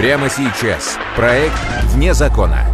Прямо 0.00 0.30
сейчас. 0.30 0.96
Проект 1.14 1.60
«Вне 1.92 2.14
закона». 2.14 2.64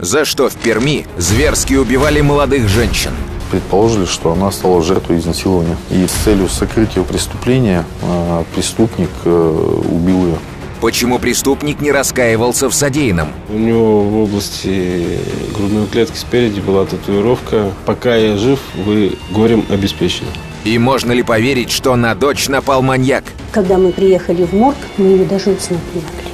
За 0.00 0.24
что 0.24 0.48
в 0.48 0.56
Перми 0.56 1.06
зверски 1.16 1.74
убивали 1.74 2.20
молодых 2.20 2.66
женщин? 2.66 3.12
Предположили, 3.52 4.06
что 4.06 4.32
она 4.32 4.50
стала 4.50 4.82
жертвой 4.82 5.20
изнасилования. 5.20 5.76
И 5.92 6.04
с 6.04 6.10
целью 6.24 6.48
сокрытия 6.48 7.04
преступления 7.04 7.84
а, 8.02 8.42
преступник 8.56 9.10
э, 9.24 9.78
убил 9.88 10.26
ее. 10.26 10.38
Почему 10.80 11.20
преступник 11.20 11.80
не 11.80 11.92
раскаивался 11.92 12.68
в 12.68 12.74
содеянном? 12.74 13.28
У 13.48 13.56
него 13.56 14.02
в 14.02 14.16
области 14.24 15.20
грудной 15.54 15.86
клетки 15.86 16.16
спереди 16.16 16.58
была 16.58 16.86
татуировка 16.86 17.70
«Пока 17.86 18.16
я 18.16 18.36
жив, 18.36 18.58
вы 18.84 19.16
горем 19.30 19.64
обеспечены». 19.70 20.26
И 20.64 20.78
можно 20.78 21.10
ли 21.12 21.22
поверить, 21.22 21.70
что 21.70 21.96
на 21.96 22.14
дочь 22.14 22.48
напал 22.48 22.82
маньяк? 22.82 23.24
Когда 23.50 23.78
мы 23.78 23.90
приехали 23.92 24.44
в 24.44 24.52
морг, 24.52 24.76
мы 24.96 25.06
ее 25.06 25.24
даже 25.24 25.50
узнать 25.50 25.80
не 25.94 26.00
могли. 26.00 26.30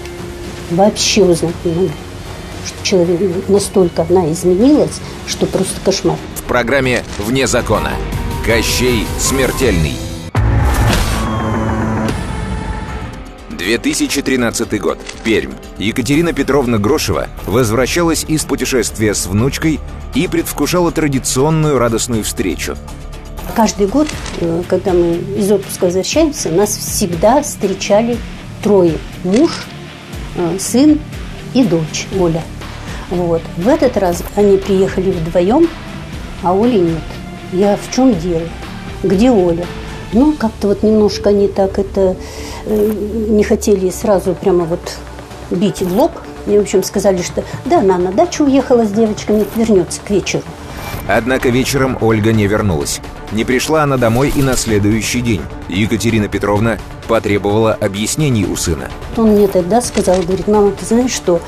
Вообще 0.71 1.25
узнать 1.25 1.55
не 1.65 1.73
могли. 1.73 1.91
Что 2.67 2.85
человек 2.85 3.49
настолько 3.49 4.07
она 4.09 4.31
изменилась, 4.31 5.01
что 5.27 5.47
просто 5.47 5.81
кошмар. 5.83 6.17
В 6.35 6.43
программе 6.43 7.05
«Вне 7.19 7.47
закона». 7.47 7.93
Кощей 8.45 9.07
Смертельный. 9.19 9.95
2013 13.51 14.81
год. 14.81 14.99
Пермь. 15.25 15.53
Екатерина 15.79 16.33
Петровна 16.33 16.79
Грошева 16.79 17.29
возвращалась 17.47 18.25
из 18.27 18.45
путешествия 18.45 19.15
с 19.15 19.27
внучкой 19.27 19.81
и 20.15 20.27
предвкушала 20.27 20.91
традиционную 20.91 21.79
радостную 21.79 22.25
встречу. 22.25 22.77
Каждый 23.55 23.87
год, 23.87 24.09
э, 24.41 24.63
когда 24.69 24.93
мы 24.93 25.17
из 25.37 25.51
отпуска 25.51 25.85
возвращаемся, 25.85 26.51
нас 26.51 26.77
всегда 26.77 27.43
встречали 27.43 28.17
трое. 28.63 28.99
Муж, 29.25 29.67
э, 30.37 30.59
сын 30.59 31.01
и 31.55 31.65
дочь 31.65 32.07
Оля. 32.19 32.43
Вот. 33.11 33.43
В 33.57 33.69
этот 33.69 33.97
раз 33.97 34.23
они 34.37 34.59
приехали 34.59 35.11
вдвоем, 35.11 35.69
а 36.43 36.53
Оли 36.53 36.79
нет. 36.79 37.03
Я 37.53 37.77
в 37.77 37.95
чем 37.95 38.19
дело? 38.19 38.43
Где 39.03 39.31
Оля? 39.31 39.67
Ну, 40.13 40.33
как-то 40.33 40.69
вот 40.69 40.83
немножко 40.83 41.31
они 41.31 41.49
так 41.49 41.79
это 41.79 42.17
э, 42.67 42.93
не 43.29 43.45
хотели 43.45 43.91
сразу 43.91 44.35
прямо 44.35 44.65
вот 44.65 44.99
бить 45.51 45.83
в 45.83 45.97
лоб. 45.97 46.13
Мне, 46.47 46.59
в 46.59 46.63
общем, 46.63 46.83
сказали, 46.83 47.23
что 47.23 47.45
да, 47.67 47.81
она 47.81 47.99
на 47.99 48.13
дачу 48.13 48.45
уехала 48.45 48.85
с 48.85 48.91
девочками, 48.91 49.45
вернется 49.57 50.01
к 50.01 50.11
вечеру. 50.11 50.45
Однако 51.09 51.49
вечером 51.49 51.97
Ольга 52.03 52.33
не 52.33 52.47
вернулась. 52.47 53.01
Не 53.33 53.45
пришла 53.45 53.83
она 53.83 53.97
домой 53.97 54.31
и 54.35 54.43
на 54.43 54.57
следующий 54.57 55.23
день. 55.23 55.41
Екатерина 55.69 56.29
Петровна 56.29 56.79
потребовала 57.09 57.73
объяснений 57.73 58.45
у 58.45 58.55
сына. 58.57 58.91
Он 59.17 59.31
мне 59.31 59.49
тогда 59.49 59.81
сказал, 59.81 60.21
говорит, 60.21 60.47
мама, 60.47 60.71
ты 60.73 60.85
знаешь 60.85 61.13
что, 61.13 61.41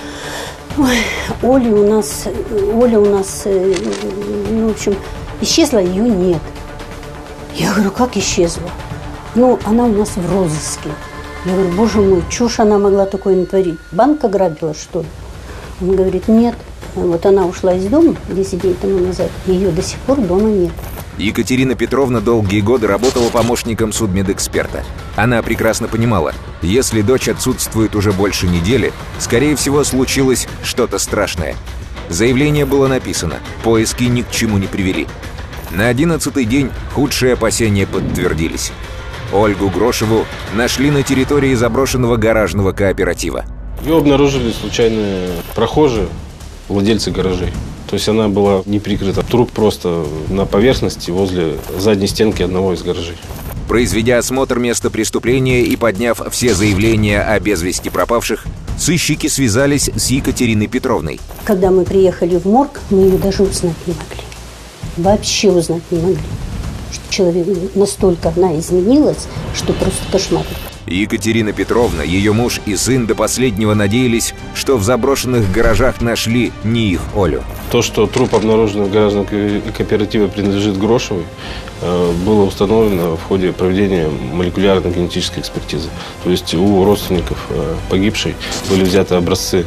Ой, 0.79 0.97
Оля 1.43 1.71
у 1.73 1.87
нас, 1.87 2.27
Оля 2.75 3.01
у 3.01 3.05
нас, 3.05 3.43
э, 3.45 3.75
ну, 4.51 4.69
в 4.69 4.71
общем, 4.71 4.95
исчезла, 5.41 5.79
ее 5.79 6.05
нет. 6.05 6.41
Я 7.55 7.75
говорю, 7.75 7.91
как 7.91 8.17
исчезла? 8.17 8.71
Ну, 9.35 9.59
она 9.65 9.85
у 9.85 9.93
нас 9.93 10.11
в 10.17 10.33
розыске. 10.33 10.91
Я 11.45 11.53
говорю, 11.53 11.73
боже 11.73 12.01
мой, 12.01 12.23
чушь 12.31 12.61
она 12.61 12.79
могла 12.79 13.05
такое 13.05 13.37
натворить? 13.37 13.79
Банк 13.93 14.25
ограбила, 14.25 14.73
что 14.75 15.01
ли? 15.01 15.07
Он 15.81 15.97
говорит, 15.97 16.29
нет. 16.29 16.55
Вот 16.95 17.25
она 17.27 17.47
ушла 17.47 17.75
из 17.75 17.87
дома 17.87 18.17
10 18.29 18.61
дней 18.61 18.75
тому 18.75 18.99
назад, 18.99 19.31
ее 19.47 19.71
до 19.71 19.83
сих 19.83 19.99
пор 20.01 20.21
дома 20.21 20.49
нет. 20.49 20.73
Екатерина 21.19 21.75
Петровна 21.75 22.21
долгие 22.21 22.61
годы 22.61 22.87
работала 22.87 23.29
помощником 23.29 23.93
судмедэксперта. 23.93 24.85
Она 25.17 25.43
прекрасно 25.43 25.87
понимала, 25.87 26.33
если 26.63 27.03
дочь 27.03 27.29
отсутствует 27.29 27.95
уже 27.95 28.13
больше 28.13 28.47
недели, 28.47 28.93
скорее 29.19 29.55
всего, 29.55 29.85
случилось 29.85 30.49
что-то 30.65 30.99
страшное. 30.99 31.57
Заявление 32.09 32.65
было 32.65 32.89
написано, 32.89 33.37
поиски 33.63 34.05
ни 34.05 34.23
к 34.23 34.31
чему 34.31 34.59
не 34.59 34.67
привели. 34.67 35.07
На 35.71 35.89
одиннадцатый 35.89 36.45
день 36.45 36.71
худшие 36.95 37.35
опасения 37.35 37.87
подтвердились. 37.87 38.73
Ольгу 39.33 39.69
Грошеву 39.69 40.25
нашли 40.55 40.91
на 40.91 41.03
территории 41.03 41.55
заброшенного 41.55 42.17
гаражного 42.17 42.73
кооператива. 42.73 43.45
Ее 43.85 43.99
обнаружили 43.99 44.51
случайные 44.53 45.31
прохожие, 45.55 46.09
владельцы 46.71 47.11
гаражей. 47.11 47.53
То 47.89 47.95
есть 47.95 48.09
она 48.09 48.29
была 48.29 48.63
не 48.67 48.79
прикрыта. 48.79 49.23
Труп 49.23 49.51
просто 49.51 50.07
на 50.29 50.47
поверхности 50.47 51.11
возле 51.11 51.57
задней 51.77 52.07
стенки 52.07 52.43
одного 52.43 52.73
из 52.73 52.83
гаражей. 52.83 53.17
Произведя 53.69 54.19
осмотр 54.19 54.59
места 54.59 54.91
преступления 54.91 55.63
и 55.63 55.77
подняв 55.77 56.21
все 56.31 56.55
заявления 56.55 57.21
о 57.21 57.39
без 57.39 57.63
вести 57.63 57.89
пропавших, 57.89 58.47
сыщики 58.79 59.27
связались 59.27 59.91
с 59.95 60.11
Екатериной 60.11 60.67
Петровной. 60.67 61.21
Когда 61.45 61.71
мы 61.71 61.85
приехали 61.85 62.37
в 62.37 62.47
морг, 62.47 62.81
мы 62.91 63.03
ее 63.03 63.19
даже 63.19 63.43
узнать 63.43 63.77
не 63.87 63.95
могли. 63.95 64.25
Вообще 64.97 65.51
узнать 65.51 65.83
не 65.91 65.99
могли. 65.99 66.19
Что 66.93 67.03
человек 67.11 67.47
настолько 67.75 68.33
она 68.37 68.59
изменилась, 68.59 69.29
что 69.55 69.73
просто 69.73 70.01
кошмар. 70.11 70.47
Екатерина 70.91 71.53
Петровна, 71.53 72.03
ее 72.03 72.33
муж 72.33 72.61
и 72.67 72.75
сын 72.75 73.07
до 73.07 73.15
последнего 73.15 73.75
надеялись, 73.75 74.35
что 74.55 74.77
в 74.77 74.83
заброшенных 74.83 75.51
гаражах 75.53 76.01
нашли 76.01 76.53
не 76.65 76.91
их 76.91 77.01
Олю. 77.15 77.43
То, 77.71 77.81
что 77.83 78.07
труп 78.09 78.35
обнаружен 78.35 78.83
в 78.83 78.91
гаражном 78.91 79.25
кооперативе 79.25 80.27
принадлежит 80.27 80.77
Грошевой, 80.79 81.25
э, 81.81 82.13
было 82.25 82.45
установлено 82.45 83.17
в 83.17 83.23
ходе 83.23 83.53
проведения 83.53 84.09
молекулярной 84.09 84.91
генетической 84.91 85.41
экспертизы. 85.41 85.89
То 86.25 86.31
есть 86.31 86.53
у 86.55 86.85
родственников 86.85 87.39
э, 87.51 87.77
погибшей 87.89 88.35
были 88.69 88.83
взяты 88.83 89.15
образцы 89.15 89.67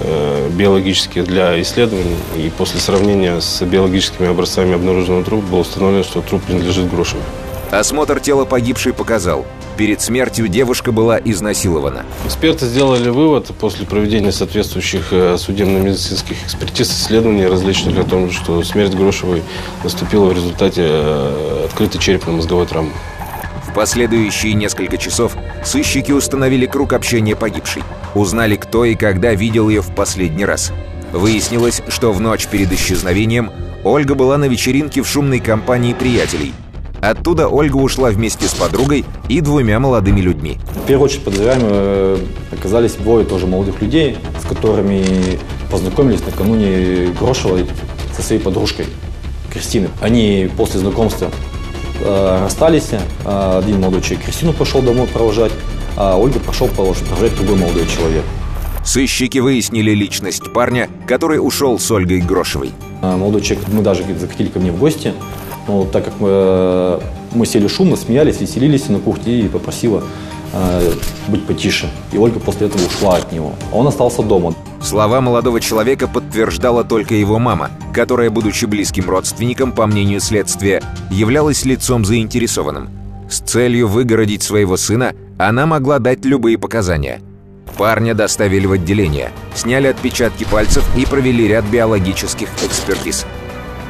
э, 0.00 0.48
биологические 0.50 1.24
для 1.24 1.60
исследований, 1.62 2.16
и 2.36 2.50
после 2.50 2.80
сравнения 2.80 3.40
с 3.40 3.64
биологическими 3.64 4.28
образцами 4.28 4.74
обнаруженного 4.74 5.24
трупа 5.24 5.46
было 5.46 5.60
установлено, 5.60 6.04
что 6.04 6.20
труп 6.20 6.42
принадлежит 6.42 6.90
Грошевой. 6.90 7.24
Осмотр 7.70 8.20
тела 8.20 8.44
погибшей 8.44 8.92
показал, 8.92 9.46
перед 9.76 10.00
смертью 10.00 10.48
девушка 10.48 10.92
была 10.92 11.18
изнасилована. 11.18 12.04
Эксперты 12.24 12.66
сделали 12.66 13.08
вывод 13.08 13.46
после 13.58 13.86
проведения 13.86 14.32
соответствующих 14.32 15.12
э, 15.12 15.36
судебно-медицинских 15.38 16.42
экспертиз, 16.44 16.90
исследований 16.90 17.46
различных 17.46 17.98
о 17.98 18.04
том, 18.04 18.30
что 18.30 18.62
смерть 18.62 18.94
Грошевой 18.94 19.42
наступила 19.82 20.26
в 20.26 20.32
результате 20.32 20.82
э, 20.84 21.64
открытой 21.66 22.00
черепно-мозговой 22.00 22.66
травмы. 22.66 22.92
В 23.66 23.74
последующие 23.74 24.54
несколько 24.54 24.98
часов 24.98 25.36
сыщики 25.64 26.12
установили 26.12 26.66
круг 26.66 26.92
общения 26.92 27.36
погибшей. 27.36 27.82
Узнали, 28.14 28.56
кто 28.56 28.84
и 28.84 28.96
когда 28.96 29.34
видел 29.34 29.68
ее 29.68 29.80
в 29.80 29.94
последний 29.94 30.44
раз. 30.44 30.72
Выяснилось, 31.12 31.82
что 31.88 32.12
в 32.12 32.20
ночь 32.20 32.46
перед 32.46 32.72
исчезновением 32.72 33.50
Ольга 33.84 34.14
была 34.14 34.38
на 34.38 34.46
вечеринке 34.46 35.02
в 35.02 35.08
шумной 35.08 35.40
компании 35.40 35.94
приятелей– 35.94 36.52
Оттуда 37.00 37.48
Ольга 37.48 37.76
ушла 37.76 38.10
вместе 38.10 38.46
с 38.46 38.54
подругой 38.54 39.04
и 39.28 39.40
двумя 39.40 39.80
молодыми 39.80 40.20
людьми. 40.20 40.58
В 40.84 40.86
первую 40.86 41.06
очередь 41.06 41.24
подозреваемые 41.24 41.70
э, 41.72 42.18
оказались 42.52 42.92
двое 42.94 43.24
тоже 43.24 43.46
молодых 43.46 43.80
людей, 43.80 44.18
с 44.42 44.46
которыми 44.46 45.38
познакомились 45.70 46.20
накануне 46.24 47.08
Грошевой 47.18 47.66
со 48.14 48.22
своей 48.22 48.40
подружкой 48.40 48.86
Кристиной. 49.50 49.88
Они 50.02 50.50
после 50.56 50.80
знакомства 50.80 51.30
э, 52.00 52.38
расстались. 52.42 52.88
Э, 53.24 53.58
один 53.58 53.80
молодой 53.80 54.02
человек 54.02 54.26
Кристину 54.26 54.52
пошел 54.52 54.82
домой 54.82 55.06
провожать, 55.06 55.52
а 55.96 56.18
Ольга 56.18 56.38
пошел 56.38 56.68
провожать 56.68 57.34
другой 57.36 57.56
молодой 57.56 57.86
человек. 57.86 58.24
Сыщики 58.84 59.38
выяснили 59.38 59.92
личность 59.92 60.52
парня, 60.52 60.88
который 61.06 61.36
ушел 61.36 61.78
с 61.78 61.90
Ольгой 61.90 62.20
Грошевой. 62.20 62.72
Молодой 63.02 63.40
человек, 63.40 63.68
мы 63.68 63.82
даже 63.82 64.02
захотели 64.18 64.48
ко 64.48 64.58
мне 64.58 64.72
в 64.72 64.78
гости, 64.78 65.14
но 65.66 65.84
так 65.84 66.04
как 66.04 66.14
мы, 66.20 67.00
мы 67.32 67.46
сели 67.46 67.68
шумно, 67.68 67.96
смеялись, 67.96 68.40
веселились 68.40 68.88
на 68.88 68.98
кухне 68.98 69.40
и 69.40 69.48
попросила 69.48 70.02
э, 70.52 70.92
быть 71.28 71.46
потише. 71.46 71.88
И 72.12 72.18
Ольга 72.18 72.40
после 72.40 72.66
этого 72.66 72.84
ушла 72.84 73.16
от 73.16 73.32
него. 73.32 73.52
А 73.72 73.76
он 73.76 73.86
остался 73.86 74.22
дома. 74.22 74.54
Слова 74.82 75.20
молодого 75.20 75.60
человека 75.60 76.08
подтверждала 76.08 76.84
только 76.84 77.14
его 77.14 77.38
мама, 77.38 77.70
которая, 77.92 78.30
будучи 78.30 78.64
близким 78.64 79.08
родственником, 79.08 79.72
по 79.72 79.86
мнению 79.86 80.20
следствия, 80.20 80.82
являлась 81.10 81.64
лицом 81.64 82.04
заинтересованным. 82.04 82.88
С 83.28 83.38
целью 83.40 83.86
выгородить 83.86 84.42
своего 84.42 84.76
сына 84.76 85.14
она 85.38 85.66
могла 85.66 85.98
дать 85.98 86.24
любые 86.24 86.58
показания. 86.58 87.20
Парня 87.78 88.14
доставили 88.14 88.66
в 88.66 88.72
отделение, 88.72 89.30
сняли 89.54 89.86
отпечатки 89.86 90.44
пальцев 90.44 90.84
и 90.96 91.06
провели 91.06 91.46
ряд 91.46 91.64
биологических 91.64 92.48
экспертиз. 92.64 93.24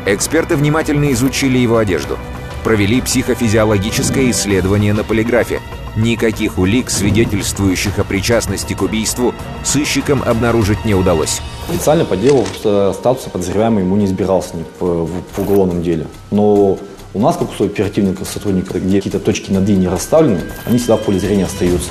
Эксперты 0.07 0.57
внимательно 0.57 1.13
изучили 1.13 1.59
его 1.59 1.77
одежду. 1.77 2.19
Провели 2.65 3.01
психофизиологическое 3.01 4.31
исследование 4.31 4.95
на 4.95 5.05
полиграфе. 5.05 5.61
Никаких 5.97 6.59
улик, 6.59 6.89
свидетельствующих 6.89 7.99
о 7.99 8.05
причастности 8.05 8.75
к 8.75 8.83
убийству, 8.83 9.35
сыщикам 9.65 10.23
обнаружить 10.23 10.85
не 10.85 10.95
удалось. 10.95 11.41
Официально 11.69 12.05
по 12.05 12.17
делу 12.17 12.47
э, 12.65 12.93
статуса 12.95 13.29
подозреваемый 13.29 13.85
ему 13.85 13.97
не 13.97 14.07
избирался 14.07 14.57
ни 14.57 14.65
в, 14.79 15.07
в 15.07 15.39
уголовном 15.39 15.83
деле. 15.83 16.07
Но 16.31 16.79
У 17.13 17.19
нас, 17.19 17.37
как 17.37 17.49
у 17.59 17.65
оперативных 17.65 18.21
сотрудников, 18.27 18.77
где 18.77 18.99
какие-то 18.99 19.19
точки 19.19 19.51
над 19.51 19.69
«и» 19.69 19.75
не 19.75 19.89
расставлены, 19.89 20.43
они 20.65 20.79
всегда 20.79 20.97
в 20.97 21.01
поле 21.01 21.19
зрения 21.19 21.47
остаются. 21.47 21.91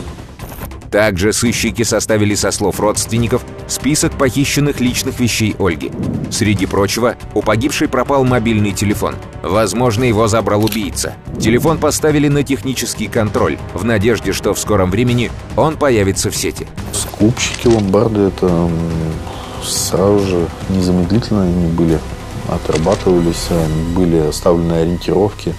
Также 0.92 1.34
сыщики 1.34 1.84
составили 1.84 2.34
со 2.36 2.52
слов 2.52 2.80
родственников 2.80 3.44
список 3.68 4.18
похищенных 4.18 4.80
личных 4.80 5.20
вещей 5.20 5.56
Ольги. 5.60 5.92
Среди 6.32 6.66
прочего, 6.66 7.16
у 7.36 7.42
погибшей 7.42 7.88
пропал 7.88 8.24
мобильный 8.24 8.72
телефон. 8.72 9.16
Возможно, 9.44 10.04
его 10.04 10.28
забрал 10.28 10.66
убийца. 10.66 11.14
Телефон 11.40 11.78
поставили 11.78 12.28
на 12.28 12.44
технический 12.44 13.08
контроль, 13.08 13.58
в 13.74 13.86
надежде, 13.86 14.34
что 14.34 14.54
в 14.54 14.60
скором 14.60 14.90
времени 14.90 15.32
он 15.56 15.78
появится 15.78 16.32
в 16.32 16.36
сети. 16.36 16.68
Скупщики 16.92 17.68
ломбарды 17.68 18.22
это 18.22 18.70
сразу 19.64 20.20
же 20.26 20.48
незамедлительно 20.70 21.44
они 21.44 21.68
были 21.68 22.00
отрабатывались, 22.48 23.48
были 23.96 24.18
оставлены 24.18 24.74
ориентировки 24.74 25.54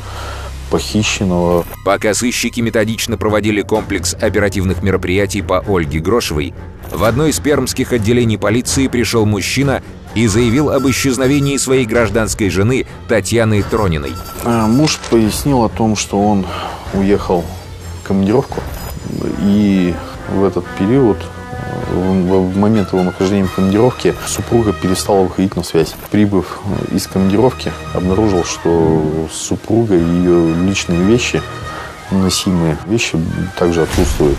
похищенного. 0.70 1.64
Пока 1.84 2.14
сыщики 2.14 2.60
методично 2.60 3.16
проводили 3.16 3.62
комплекс 3.62 4.14
оперативных 4.14 4.82
мероприятий 4.82 5.42
по 5.42 5.62
Ольге 5.66 5.98
Грошевой, 5.98 6.54
в 6.90 7.04
одно 7.04 7.26
из 7.26 7.38
пермских 7.40 7.92
отделений 7.92 8.38
полиции 8.38 8.88
пришел 8.88 9.26
мужчина 9.26 9.82
и 10.14 10.26
заявил 10.26 10.70
об 10.70 10.88
исчезновении 10.88 11.56
своей 11.56 11.84
гражданской 11.84 12.50
жены 12.50 12.86
Татьяны 13.08 13.62
Трониной. 13.62 14.12
А 14.44 14.66
Муж 14.66 14.98
пояснил 15.10 15.64
о 15.64 15.68
том, 15.68 15.96
что 15.96 16.20
он 16.20 16.46
уехал 16.94 17.44
в 18.02 18.06
командировку, 18.06 18.60
и 19.40 19.94
в 20.28 20.44
этот 20.44 20.64
период, 20.78 21.18
в 21.90 22.56
момент 22.56 22.92
его 22.92 23.02
нахождения 23.02 23.44
в 23.44 23.54
командировке, 23.54 24.14
супруга 24.26 24.72
перестала 24.72 25.24
выходить 25.24 25.56
на 25.56 25.62
связь. 25.62 25.94
Прибыв 26.10 26.60
из 26.92 27.06
командировки, 27.06 27.72
обнаружил, 27.94 28.44
что 28.44 29.28
супруга 29.32 29.96
и 29.96 30.02
ее 30.02 30.54
личные 30.54 31.02
вещи, 31.02 31.42
носимые 32.10 32.78
вещи, 32.86 33.18
также 33.58 33.82
отсутствуют. 33.82 34.38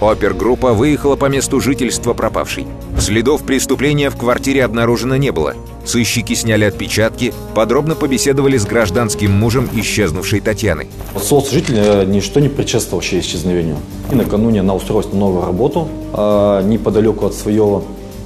Опергруппа 0.00 0.72
выехала 0.72 1.16
по 1.16 1.26
месту 1.26 1.60
жительства 1.60 2.14
пропавшей. 2.14 2.66
Следов 2.98 3.44
преступления 3.44 4.08
в 4.10 4.16
квартире 4.16 4.64
обнаружено 4.64 5.16
не 5.16 5.30
было. 5.30 5.54
Сыщики 5.90 6.34
сняли 6.34 6.62
отпечатки, 6.66 7.34
подробно 7.52 7.96
побеседовали 7.96 8.56
с 8.56 8.64
гражданским 8.64 9.32
мужем 9.32 9.68
исчезнувшей 9.74 10.40
Татьяны. 10.40 10.86
Соц 11.20 11.50
жителя 11.50 12.04
ничто 12.04 12.38
не 12.38 12.48
предшествовало 12.48 12.98
вообще 12.98 13.18
исчезновению. 13.18 13.76
И 14.12 14.14
накануне 14.14 14.60
она 14.60 14.76
устроилась 14.76 15.12
на 15.12 15.18
новую 15.18 15.44
работу 15.44 15.88
а, 16.12 16.62
неподалеку 16.62 17.26
от 17.26 17.34
своего 17.34 17.82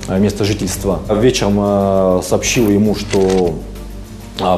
а, 0.09 0.19
места 0.19 0.45
жительства. 0.45 1.01
Вечером 1.09 2.23
сообщила 2.23 2.69
ему, 2.69 2.95
что 2.95 3.55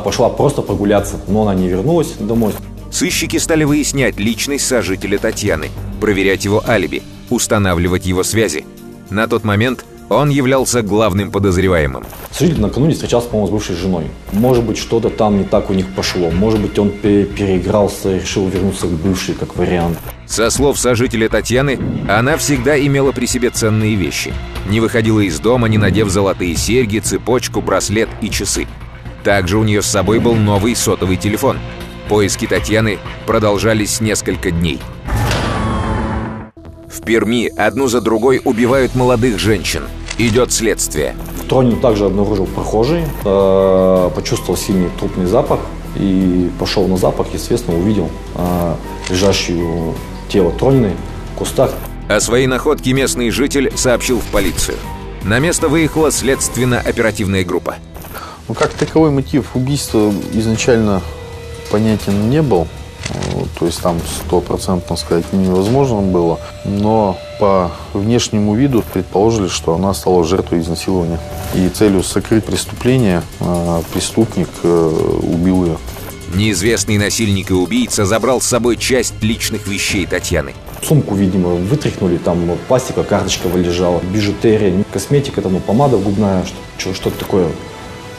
пошла 0.02 0.28
просто 0.28 0.62
прогуляться, 0.62 1.20
но 1.28 1.42
она 1.42 1.54
не 1.54 1.68
вернулась 1.68 2.10
домой. 2.18 2.54
Сыщики 2.90 3.36
стали 3.36 3.62
выяснять 3.62 4.18
личность 4.18 4.66
сожителя 4.66 5.18
Татьяны, 5.18 5.68
проверять 6.00 6.44
его 6.44 6.60
алиби, 6.66 7.04
устанавливать 7.30 8.04
его 8.04 8.24
связи. 8.24 8.64
На 9.10 9.28
тот 9.28 9.44
момент 9.44 9.84
он 10.08 10.30
являлся 10.30 10.82
главным 10.82 11.30
подозреваемым. 11.30 12.04
Сожитель 12.30 12.60
накануне 12.60 12.94
встречался, 12.94 13.28
по-моему, 13.28 13.48
с 13.48 13.50
бывшей 13.50 13.76
женой. 13.76 14.04
Может 14.32 14.64
быть, 14.64 14.78
что-то 14.78 15.10
там 15.10 15.38
не 15.38 15.44
так 15.44 15.70
у 15.70 15.74
них 15.74 15.86
пошло. 15.94 16.30
Может 16.30 16.60
быть, 16.60 16.78
он 16.78 16.90
пе- 16.90 17.24
переигрался 17.24 18.16
и 18.16 18.20
решил 18.20 18.48
вернуться 18.48 18.86
к 18.86 18.90
бывшей, 18.90 19.34
как 19.34 19.56
вариант. 19.56 19.98
Со 20.26 20.50
слов 20.50 20.78
сожителя 20.78 21.28
Татьяны, 21.28 21.78
она 22.08 22.36
всегда 22.36 22.78
имела 22.78 23.12
при 23.12 23.26
себе 23.26 23.50
ценные 23.50 23.94
вещи. 23.94 24.32
Не 24.68 24.80
выходила 24.80 25.20
из 25.20 25.38
дома, 25.38 25.68
не 25.68 25.78
надев 25.78 26.08
золотые 26.08 26.56
серьги, 26.56 26.98
цепочку, 26.98 27.60
браслет 27.60 28.08
и 28.20 28.30
часы. 28.30 28.66
Также 29.24 29.58
у 29.58 29.64
нее 29.64 29.82
с 29.82 29.86
собой 29.86 30.18
был 30.20 30.34
новый 30.34 30.74
сотовый 30.76 31.16
телефон. 31.16 31.58
Поиски 32.08 32.46
Татьяны 32.46 32.98
продолжались 33.26 34.00
несколько 34.00 34.50
дней. 34.52 34.78
В 36.96 37.02
Перми 37.02 37.52
одну 37.56 37.88
за 37.88 38.00
другой 38.00 38.40
убивают 38.42 38.94
молодых 38.94 39.38
женщин. 39.38 39.82
Идет 40.16 40.50
следствие. 40.50 41.14
В 41.36 41.46
Тронину 41.46 41.76
также 41.76 42.06
обнаружил 42.06 42.46
прохожий, 42.46 43.04
э, 43.22 44.10
почувствовал 44.14 44.56
сильный 44.56 44.88
трупный 44.98 45.26
запах 45.26 45.60
и 45.94 46.50
пошел 46.58 46.88
на 46.88 46.96
запах, 46.96 47.26
естественно, 47.34 47.76
увидел 47.78 48.08
э, 48.36 48.74
лежащую 49.10 49.94
тело 50.30 50.52
Трониной 50.52 50.92
в 51.34 51.38
кустах. 51.38 51.72
О 52.08 52.18
своей 52.18 52.46
находке 52.46 52.94
местный 52.94 53.28
житель 53.28 53.70
сообщил 53.76 54.18
в 54.18 54.24
полицию. 54.32 54.78
На 55.22 55.38
место 55.38 55.68
выехала 55.68 56.10
следственно-оперативная 56.10 57.44
группа. 57.44 57.76
Ну, 58.48 58.54
как 58.54 58.70
таковой 58.72 59.10
мотив 59.10 59.54
убийства 59.54 60.14
изначально 60.32 61.02
понятен 61.70 62.30
не 62.30 62.40
был. 62.40 62.66
То 63.58 63.66
есть 63.66 63.80
там 63.80 63.98
стопроцентно 64.00 64.96
сказать 64.96 65.32
невозможно 65.32 66.00
было. 66.00 66.38
Но 66.64 67.18
по 67.38 67.70
внешнему 67.94 68.54
виду 68.54 68.82
предположили, 68.92 69.48
что 69.48 69.74
она 69.74 69.94
стала 69.94 70.24
жертвой 70.24 70.60
изнасилования. 70.60 71.18
И 71.54 71.68
целью 71.68 72.02
сокрыть 72.02 72.44
преступление 72.44 73.22
э, 73.40 73.82
преступник 73.92 74.48
э, 74.62 75.20
убил 75.22 75.64
ее. 75.64 75.78
Неизвестный 76.34 76.98
насильник 76.98 77.50
и 77.50 77.54
убийца 77.54 78.04
забрал 78.04 78.40
с 78.40 78.46
собой 78.46 78.76
часть 78.76 79.14
личных 79.22 79.66
вещей 79.66 80.06
Татьяны. 80.06 80.54
Сумку, 80.82 81.14
видимо, 81.14 81.50
вытряхнули, 81.50 82.18
там 82.18 82.50
пластика, 82.68 83.04
карточка 83.04 83.48
лежала, 83.48 84.00
бижутерия, 84.12 84.84
косметика, 84.92 85.40
там, 85.40 85.54
ну, 85.54 85.60
помада 85.60 85.96
губная, 85.96 86.44
что- 86.78 86.94
что-то 86.94 87.18
такое 87.18 87.48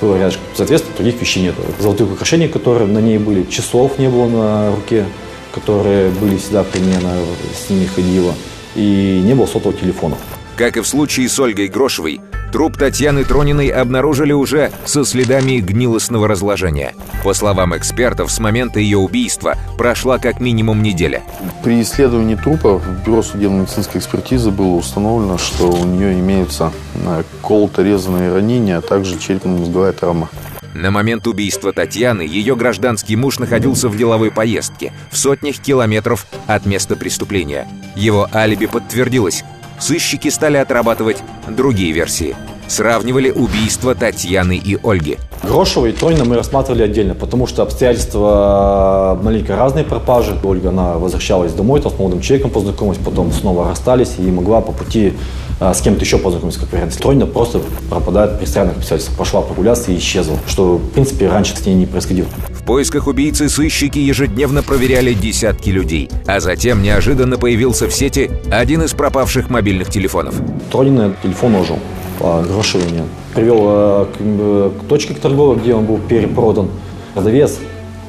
было 0.01 0.17
рядышком. 0.17 0.45
Соответственно, 0.55 0.95
других 0.97 1.21
вещей 1.21 1.43
нет. 1.43 1.55
Золотых 1.79 2.11
украшений, 2.11 2.47
которые 2.47 2.87
на 2.87 2.99
ней 2.99 3.17
были, 3.17 3.43
часов 3.43 3.99
не 3.99 4.09
было 4.09 4.27
на 4.27 4.75
руке, 4.75 5.05
которые 5.53 6.09
были 6.11 6.37
всегда 6.37 6.63
при 6.63 6.79
мне, 6.79 6.97
она 6.97 7.13
с 7.55 7.69
ними 7.69 7.85
ходила, 7.85 8.33
и 8.75 9.21
не 9.23 9.33
было 9.33 9.45
сотового 9.45 9.79
телефона. 9.79 10.17
Как 10.55 10.77
и 10.77 10.81
в 10.81 10.87
случае 10.87 11.29
с 11.29 11.39
Ольгой 11.39 11.67
Грошевой, 11.67 12.19
труп 12.57 12.75
Татьяны 12.75 13.23
Трониной 13.23 13.67
обнаружили 13.67 14.33
уже 14.33 14.71
со 14.83 15.05
следами 15.05 15.59
гнилостного 15.59 16.27
разложения. 16.27 16.95
По 17.23 17.35
словам 17.35 17.77
экспертов, 17.77 18.31
с 18.31 18.39
момента 18.39 18.79
ее 18.79 18.97
убийства 18.97 19.53
прошла 19.77 20.17
как 20.17 20.39
минимум 20.39 20.81
неделя. 20.81 21.21
При 21.63 21.79
исследовании 21.83 22.33
трупа 22.33 22.79
в 22.79 23.05
бюро 23.05 23.21
судебно-медицинской 23.21 24.01
экспертизы 24.01 24.49
было 24.49 24.73
установлено, 24.73 25.37
что 25.37 25.67
у 25.67 25.85
нее 25.85 26.13
имеются 26.19 26.73
э, 26.95 27.21
колото-резанные 27.43 28.33
ранения, 28.33 28.77
а 28.79 28.81
также 28.81 29.19
черепно-мозговая 29.19 29.93
травма. 29.93 30.27
На 30.73 30.89
момент 30.89 31.27
убийства 31.27 31.73
Татьяны 31.73 32.21
ее 32.21 32.55
гражданский 32.55 33.15
муж 33.15 33.37
находился 33.37 33.87
в 33.87 33.95
деловой 33.95 34.31
поездке 34.31 34.93
в 35.11 35.17
сотнях 35.17 35.57
километров 35.57 36.25
от 36.47 36.65
места 36.65 36.95
преступления. 36.95 37.67
Его 37.95 38.27
алиби 38.33 38.65
подтвердилось. 38.65 39.43
Сыщики 39.79 40.29
стали 40.29 40.57
отрабатывать 40.57 41.23
другие 41.47 41.91
версии. 41.91 42.35
Сравнивали 42.67 43.31
убийства 43.31 43.95
Татьяны 43.95 44.57
и 44.57 44.77
Ольги. 44.83 45.17
Грошева 45.43 45.85
и 45.85 45.91
Тронина 45.91 46.25
мы 46.25 46.35
рассматривали 46.35 46.83
отдельно, 46.83 47.13
потому 47.13 47.47
что 47.47 47.63
обстоятельства 47.63 49.19
маленько 49.21 49.55
разные 49.55 49.85
пропажи. 49.85 50.37
Ольга, 50.43 50.69
она 50.69 50.93
возвращалась 50.97 51.53
домой, 51.53 51.81
там 51.81 51.91
с 51.91 51.99
молодым 51.99 52.21
человеком 52.21 52.51
познакомилась, 52.51 52.99
потом 53.03 53.31
снова 53.31 53.69
расстались 53.69 54.15
и 54.17 54.23
могла 54.23 54.61
по 54.61 54.71
пути 54.71 55.13
а, 55.59 55.73
с 55.73 55.81
кем-то 55.81 56.01
еще 56.01 56.17
познакомиться, 56.17 56.59
как 56.59 56.71
вариант. 56.71 56.97
Тронина 56.97 57.25
просто 57.25 57.61
пропадает 57.89 58.37
при 58.37 58.45
странных 58.45 58.77
обстоятельствах. 58.77 59.17
Пошла 59.17 59.41
прогуляться 59.41 59.91
и 59.91 59.97
исчезла, 59.97 60.37
что, 60.47 60.77
в 60.77 60.89
принципе, 60.91 61.29
раньше 61.29 61.55
с 61.55 61.65
ней 61.65 61.75
не 61.75 61.85
происходило. 61.85 62.27
В 62.49 62.63
поисках 62.63 63.07
убийцы 63.07 63.47
сыщики 63.47 63.99
ежедневно 63.99 64.61
проверяли 64.61 65.13
десятки 65.13 65.69
людей. 65.69 66.09
А 66.25 66.39
затем 66.39 66.83
неожиданно 66.83 67.37
появился 67.37 67.87
в 67.87 67.93
сети 67.93 68.29
один 68.51 68.83
из 68.83 68.93
пропавших 68.93 69.49
мобильных 69.49 69.89
телефонов. 69.89 70.35
Тронина 70.69 71.15
телефон 71.23 71.55
ожил, 71.55 71.79
Грошевой 72.19 72.91
нет. 72.91 73.05
Привел 73.33 73.59
э, 73.61 74.05
к, 74.05 74.17
э, 74.19 74.71
к 74.81 74.87
точке 74.87 75.13
к 75.13 75.19
торговой, 75.19 75.57
где 75.57 75.73
он 75.73 75.85
был 75.85 75.97
перепродан. 75.97 76.69
Продавец 77.13 77.59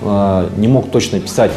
э, 0.03 0.49
не 0.57 0.69
мог 0.69 0.91
точно 0.91 1.21
писать, 1.21 1.53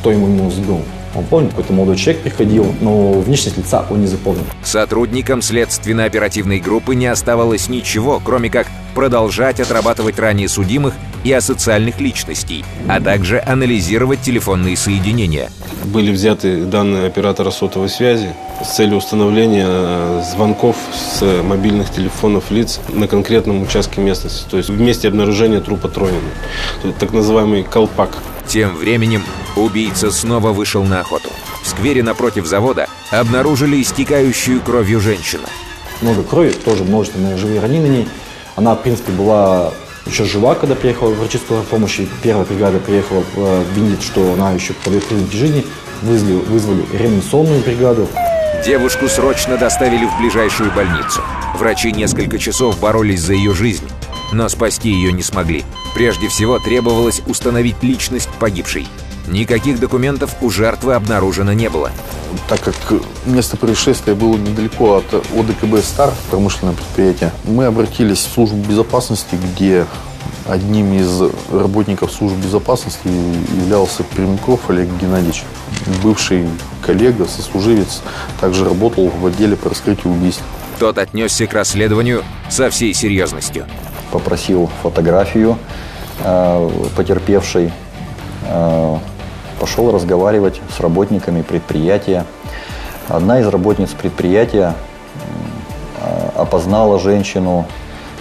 кто 0.00 0.10
ему 0.10 0.26
ему 0.26 0.50
сбил. 0.50 0.80
Он 1.14 1.24
помнит, 1.24 1.50
какой-то 1.50 1.72
молодой 1.72 1.96
человек 1.96 2.22
приходил, 2.22 2.72
но 2.80 3.12
внешность 3.12 3.58
лица 3.58 3.84
он 3.90 4.00
не 4.00 4.06
запомнил. 4.06 4.44
Сотрудникам 4.62 5.42
следственно-оперативной 5.42 6.60
группы 6.60 6.94
не 6.94 7.06
оставалось 7.06 7.68
ничего, 7.68 8.20
кроме 8.24 8.48
как 8.48 8.68
продолжать 8.94 9.58
отрабатывать 9.58 10.18
ранее 10.18 10.48
судимых 10.48 10.94
и 11.24 11.32
асоциальных 11.32 12.00
личностей, 12.00 12.64
а 12.88 13.00
также 13.00 13.40
анализировать 13.40 14.20
телефонные 14.20 14.76
соединения. 14.76 15.50
Были 15.84 16.12
взяты 16.12 16.64
данные 16.64 17.06
оператора 17.06 17.50
сотовой 17.50 17.88
связи 17.88 18.30
с 18.64 18.76
целью 18.76 18.98
установления 18.98 19.66
э, 19.66 20.22
звонков 20.32 20.76
с 20.92 21.22
мобильных 21.42 21.90
телефонов 21.90 22.50
лиц 22.50 22.80
на 22.88 23.08
конкретном 23.08 23.62
участке 23.62 24.00
местности, 24.00 24.44
то 24.50 24.56
есть 24.56 24.68
в 24.68 24.80
месте 24.80 25.08
обнаружения 25.08 25.60
трупа 25.60 25.88
Тронина. 25.88 26.20
Так 26.98 27.12
называемый 27.12 27.62
колпак. 27.62 28.18
Тем 28.46 28.76
временем 28.76 29.22
убийца 29.56 30.10
снова 30.10 30.52
вышел 30.52 30.82
на 30.84 31.00
охоту. 31.00 31.28
В 31.62 31.68
сквере 31.68 32.02
напротив 32.02 32.46
завода 32.46 32.88
обнаружили 33.10 33.80
истекающую 33.80 34.60
кровью 34.60 35.00
женщину. 35.00 35.44
Много 36.00 36.22
крови, 36.22 36.50
тоже 36.50 36.84
множественные 36.84 37.36
живые 37.36 37.60
ранения 37.60 37.88
на 37.88 37.92
ней. 37.92 38.08
Она, 38.56 38.74
в 38.74 38.82
принципе, 38.82 39.12
была 39.12 39.72
еще 40.06 40.24
жива, 40.24 40.54
когда 40.54 40.74
приехала 40.74 41.10
врачи 41.10 41.38
скорой 41.38 41.62
помощи. 41.62 42.08
Первая 42.22 42.44
бригада 42.46 42.78
приехала, 42.78 43.22
э, 43.36 43.64
видит, 43.74 44.02
что 44.02 44.32
она 44.32 44.52
еще 44.52 44.72
подает 44.72 45.04
признаки 45.04 45.36
жизни. 45.36 45.66
Вызвали, 46.02 46.34
вызвали 46.34 46.84
реанимационную 46.92 47.60
бригаду. 47.62 48.08
Девушку 48.64 49.08
срочно 49.08 49.56
доставили 49.56 50.04
в 50.04 50.18
ближайшую 50.18 50.70
больницу. 50.72 51.22
Врачи 51.54 51.92
несколько 51.92 52.38
часов 52.38 52.78
боролись 52.78 53.20
за 53.20 53.32
ее 53.32 53.54
жизнь, 53.54 53.88
но 54.32 54.50
спасти 54.50 54.90
ее 54.90 55.12
не 55.12 55.22
смогли. 55.22 55.64
Прежде 55.94 56.28
всего 56.28 56.58
требовалось 56.58 57.22
установить 57.26 57.82
личность 57.82 58.28
погибшей. 58.38 58.86
Никаких 59.28 59.80
документов 59.80 60.36
у 60.42 60.50
жертвы 60.50 60.92
обнаружено 60.92 61.54
не 61.54 61.70
было. 61.70 61.90
Так 62.50 62.60
как 62.60 62.74
место 63.24 63.56
происшествия 63.56 64.14
было 64.14 64.36
недалеко 64.36 64.96
от 64.96 65.14
ОДКБ 65.14 65.82
«Стар», 65.82 66.12
промышленное 66.30 66.74
предприятие, 66.74 67.32
мы 67.44 67.64
обратились 67.64 68.18
в 68.18 68.32
службу 68.32 68.58
безопасности, 68.58 69.36
где 69.36 69.86
одним 70.46 70.92
из 70.92 71.22
работников 71.50 72.12
службы 72.12 72.42
безопасности 72.42 73.08
являлся 73.56 74.02
Пермяков 74.02 74.68
Олег 74.68 74.88
Геннадьевич, 75.00 75.44
бывший 76.02 76.46
коллега, 76.84 77.26
сослуживец, 77.26 78.02
также 78.40 78.64
работал 78.64 79.08
в 79.08 79.26
отделе 79.26 79.56
по 79.56 79.68
раскрытию 79.68 80.12
убийств. 80.12 80.42
Тот 80.78 80.98
отнесся 80.98 81.46
к 81.46 81.52
расследованию 81.52 82.24
со 82.48 82.70
всей 82.70 82.94
серьезностью. 82.94 83.66
Попросил 84.10 84.70
фотографию 84.82 85.58
э, 86.24 86.70
потерпевшей, 86.96 87.70
э, 88.48 88.96
пошел 89.60 89.92
разговаривать 89.92 90.60
с 90.74 90.80
работниками 90.80 91.42
предприятия. 91.42 92.24
Одна 93.08 93.40
из 93.40 93.46
работниц 93.46 93.90
предприятия 93.90 94.74
э, 96.00 96.28
опознала 96.34 96.98
женщину 96.98 97.66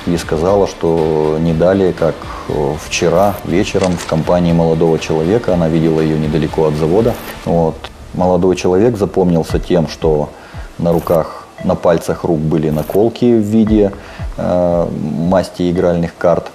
и 0.06 0.18
сказала, 0.18 0.68
что 0.68 1.38
не 1.40 1.54
далее, 1.54 1.94
как 1.94 2.16
э, 2.50 2.74
вчера 2.86 3.36
вечером 3.46 3.98
в 3.98 4.06
компании 4.06 4.52
молодого 4.52 5.00
человека, 5.00 5.54
она 5.54 5.70
видела 5.70 6.02
ее 6.02 6.18
недалеко 6.18 6.66
от 6.66 6.74
завода. 6.76 7.16
Вот. 7.46 7.76
Молодой 8.20 8.58
человек 8.58 8.98
запомнился 8.98 9.60
тем, 9.60 9.88
что 9.88 10.30
на 10.78 10.92
руках, 10.92 11.48
на 11.64 11.76
пальцах 11.76 12.26
рук 12.26 12.40
были 12.40 12.70
наколки 12.70 13.24
в 13.24 13.44
виде 13.44 13.94
э, 14.36 14.88
масти 14.92 15.72
игральных 15.72 16.18
карт. 16.18 16.52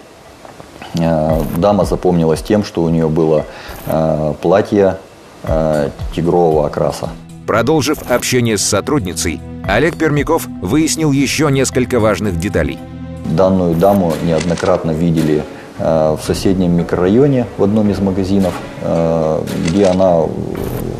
Э, 1.01 1.41
дама 1.57 1.87
запомнилась 1.87 2.43
тем, 2.43 2.65
что 2.65 2.83
у 2.83 2.91
нее 2.91 3.09
было 3.09 3.47
э, 3.87 4.35
платье 4.43 4.99
э, 5.45 5.89
тигрового 6.15 6.67
окраса. 6.67 7.09
Продолжив 7.47 8.11
общение 8.11 8.59
с 8.59 8.63
сотрудницей, 8.63 9.41
Олег 9.67 9.97
Пермяков 9.97 10.47
выяснил 10.61 11.13
еще 11.13 11.51
несколько 11.51 11.99
важных 11.99 12.39
деталей. 12.39 12.79
Данную 13.25 13.75
даму 13.75 14.13
неоднократно 14.23 14.91
видели 14.91 15.43
э, 15.79 16.17
в 16.21 16.27
соседнем 16.27 16.73
микрорайоне 16.73 17.47
в 17.57 17.65
одном 17.65 17.89
из 17.89 18.01
магазинов, 18.01 18.53
э, 18.83 19.43
где 19.67 19.87
она 19.87 20.25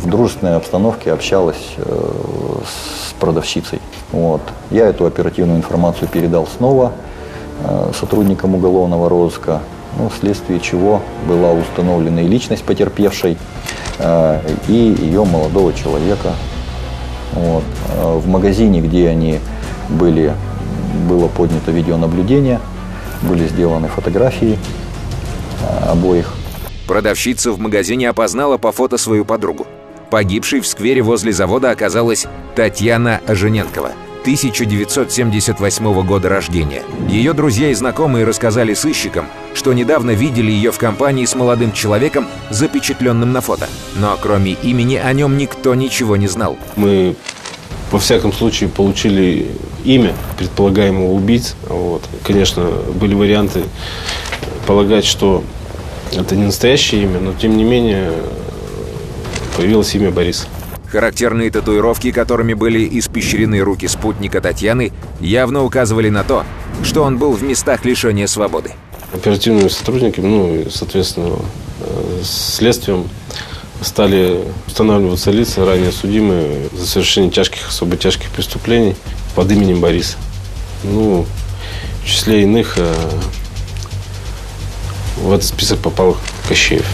в 0.05 0.11
дружественной 0.11 0.57
обстановке 0.57 1.13
общалась 1.13 1.75
э, 1.79 2.59
с 2.65 3.13
продавщицей. 3.15 3.81
Вот. 4.13 4.43
Я 4.71 4.87
эту 4.87 5.07
оперативную 5.07 5.59
информацию 5.59 6.09
передал 6.09 6.47
снова 6.47 6.93
сотрудникам 7.99 8.57
уголовного 8.57 9.09
розыска, 9.09 9.61
ну, 9.97 10.09
вследствие 10.09 10.59
чего 10.59 11.01
была 11.27 11.53
установлена 11.53 12.23
и 12.23 12.27
личность 12.27 12.65
потерпевшей, 12.65 13.39
и 14.69 14.73
ее 14.73 15.25
молодого 15.25 15.73
человека. 15.73 16.33
Вот. 17.33 17.63
В 17.97 18.27
магазине, 18.27 18.81
где 18.81 19.09
они 19.09 19.39
были 19.89 20.35
было 21.09 21.29
поднято 21.29 21.71
видеонаблюдение, 21.71 22.61
были 23.23 23.47
сделаны 23.47 23.87
фотографии 23.87 24.59
обоих. 25.89 26.35
Продавщица 26.89 27.53
в 27.53 27.61
магазине 27.61 28.11
опознала 28.11 28.59
по 28.59 28.73
фото 28.73 28.99
свою 28.99 29.25
подругу. 29.25 29.65
Погибшей 30.11 30.61
в 30.61 30.67
сквере 30.67 31.03
возле 31.03 31.33
завода 31.33 31.71
оказалась 31.71 32.27
Татьяна 32.55 33.21
Ожененкова, 33.27 33.93
1978 34.23 36.03
года 36.07 36.29
рождения. 36.29 36.83
Ее 37.09 37.33
друзья 37.33 37.69
и 37.69 37.75
знакомые 37.75 38.25
рассказали 38.25 38.75
сыщикам, 38.75 39.27
что 39.55 39.73
недавно 39.73 40.13
видели 40.13 40.51
ее 40.51 40.73
в 40.73 40.79
компании 40.79 41.27
с 41.27 41.35
молодым 41.35 41.73
человеком, 41.73 42.27
запечатленным 42.51 43.33
на 43.33 43.41
фото. 43.41 43.69
Но 43.97 44.17
кроме 44.21 44.53
имени 44.53 44.97
о 44.97 45.13
нем 45.13 45.37
никто 45.37 45.75
ничего 45.75 46.17
не 46.17 46.29
знал. 46.29 46.57
Мы 46.77 47.17
во 47.91 47.99
всяком 47.99 48.33
случае 48.33 48.71
получили 48.71 49.51
имя 49.85 50.15
предполагаемого 50.39 51.13
убийцы. 51.13 51.55
Вот. 51.69 52.03
Конечно, 52.25 52.65
были 52.95 53.15
варианты 53.15 53.65
полагать, 54.67 55.05
что 55.05 55.45
это 56.13 56.35
не 56.37 56.45
настоящее 56.45 57.03
имя, 57.03 57.21
но 57.21 57.35
тем 57.35 57.57
не 57.57 57.65
менее 57.65 58.13
появилось 59.57 59.95
имя 59.95 60.11
Борис. 60.11 60.47
Характерные 60.91 61.51
татуировки, 61.51 62.13
которыми 62.13 62.55
были 62.55 62.99
испещрены 62.99 63.61
руки 63.61 63.89
спутника 63.89 64.41
Татьяны, 64.41 64.93
явно 65.21 65.65
указывали 65.65 66.09
на 66.09 66.23
то, 66.23 66.45
что 66.85 67.03
он 67.03 67.19
был 67.19 67.33
в 67.33 67.43
местах 67.43 67.85
лишения 67.85 68.27
свободы. 68.27 68.73
Оперативными 69.13 69.69
сотрудниками, 69.69 70.27
ну 70.27 70.55
и, 70.55 70.71
соответственно, 70.71 71.37
э, 71.81 72.21
следствием 72.23 73.09
стали 73.81 74.41
устанавливаться 74.67 75.31
лица, 75.31 75.65
ранее 75.65 75.93
судимые 75.93 76.69
за 76.73 76.87
совершение 76.87 77.31
тяжких, 77.31 77.69
особо 77.69 77.97
тяжких 77.97 78.31
преступлений 78.31 78.97
под 79.35 79.51
именем 79.51 79.81
Бориса. 79.81 80.17
Ну, 80.85 81.27
в 82.03 82.07
числе 82.07 82.43
иных 82.43 82.75
э, 82.77 82.95
в 85.17 85.33
этот 85.33 85.47
список 85.47 85.79
попал 85.79 86.17
Кощеев. 86.49 86.87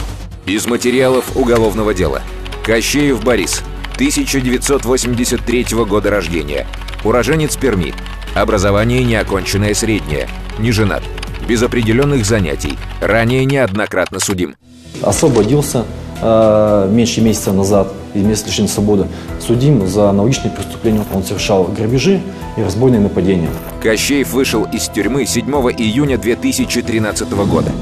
Из 0.47 0.67
материалов 0.67 1.37
уголовного 1.37 1.95
дела. 1.95 2.23
Кощеев 2.65 3.25
Борис, 3.25 3.63
1983 3.95 5.67
года 5.89 6.11
рождения. 6.11 6.67
Уроженец 7.05 7.57
Перми. 7.57 7.95
Образование 8.35 9.03
неоконченное 9.03 9.73
среднее. 9.73 10.29
Не 10.59 10.71
женат. 10.71 11.03
Без 11.49 11.63
определенных 11.63 12.27
занятий. 12.27 12.79
Ранее 13.01 13.47
неоднократно 13.47 14.21
судим. 14.21 14.57
Освободился 15.03 15.87
э, 16.21 16.89
меньше 16.93 17.23
месяца 17.23 17.53
назад 17.53 17.93
из 18.13 18.23
места 18.23 18.49
лишения 18.49 18.69
свободы. 18.69 19.07
Судим 19.41 19.87
за 19.87 20.11
аналогичные 20.11 20.53
преступления. 20.53 21.03
Он 21.15 21.25
совершал 21.25 21.65
грабежи 21.65 22.21
и 22.59 22.63
разбойные 22.63 23.01
нападения. 23.01 23.49
Кощеев 23.83 24.33
вышел 24.33 24.65
из 24.65 24.89
тюрьмы 24.89 25.25
7 25.25 25.47
июня 25.79 26.19
2013 26.19 27.33
года. 27.33 27.73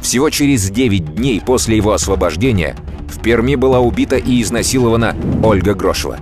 Всего 0.00 0.30
через 0.30 0.70
9 0.70 1.16
дней 1.16 1.42
после 1.44 1.76
его 1.76 1.92
освобождения 1.92 2.74
в 3.12 3.20
Перми 3.20 3.54
была 3.54 3.80
убита 3.80 4.16
и 4.16 4.42
изнасилована 4.42 5.14
Ольга 5.42 5.74
Грошева. 5.74 6.18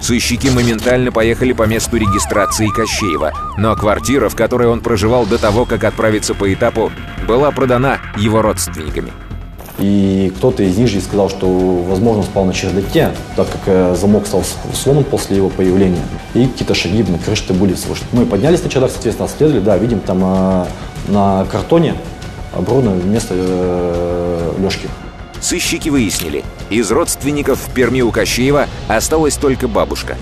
Сыщики 0.00 0.48
моментально 0.48 1.10
поехали 1.10 1.52
по 1.52 1.64
месту 1.64 1.96
регистрации 1.96 2.68
Кощеева, 2.68 3.32
но 3.56 3.74
квартира, 3.74 4.28
в 4.28 4.36
которой 4.36 4.68
он 4.68 4.80
проживал 4.80 5.26
до 5.26 5.38
того, 5.38 5.64
как 5.64 5.84
отправиться 5.84 6.34
по 6.34 6.52
этапу, 6.52 6.92
была 7.26 7.50
продана 7.50 7.98
его 8.16 8.42
родственниками. 8.42 9.12
И 9.78 10.32
кто-то 10.36 10.62
из 10.62 10.76
них 10.78 10.88
же 10.88 11.00
сказал, 11.00 11.28
что, 11.28 11.46
возможно, 11.48 12.22
спал 12.22 12.44
на 12.46 12.54
чердаке, 12.54 13.10
так 13.36 13.46
как 13.50 13.60
э, 13.66 13.94
замок 13.94 14.26
стал 14.26 14.42
сломан 14.72 15.04
после 15.04 15.36
его 15.36 15.50
появления. 15.50 16.02
И 16.34 16.46
какие-то 16.46 16.74
шаги 16.74 17.02
на 17.02 17.18
крыше 17.18 17.52
были 17.52 17.74
слышны. 17.74 18.06
Мы 18.12 18.24
поднялись 18.24 18.62
на 18.62 18.70
чердак, 18.70 18.90
соответственно, 18.90 19.28
обследовали, 19.28 19.60
да, 19.60 19.76
видим 19.76 20.00
там 20.00 20.22
э, 20.24 20.66
на 21.08 21.44
картоне 21.50 21.94
оборудовано 22.54 23.00
вместо 23.00 23.34
э, 23.36 24.52
Лешки. 24.58 24.88
Сыщики 25.46 25.90
выяснили, 25.90 26.42
из 26.70 26.90
родственников 26.90 27.60
в 27.60 27.72
Перми 27.72 28.00
у 28.00 28.10
Кощеева 28.10 28.66
осталась 28.88 29.36
только 29.36 29.68
бабушка. 29.68 30.16